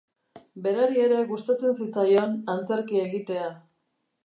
[0.67, 3.53] Berari ere gustatzen zitzaion antzerki egitea!